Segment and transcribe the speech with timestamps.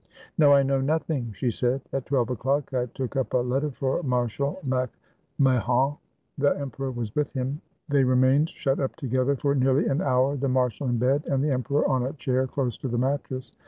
[0.35, 4.01] "No, I know nothing," she said; "at twelve o'clock I took up a letter for
[4.01, 5.97] Marshal MacIMa hon.
[6.39, 7.61] The emperor was Vv^ith him.
[7.87, 11.51] They remained shut up together for nearly an hour, the marshal in bed, and the
[11.51, 13.51] emperor on a chair close to the mattress.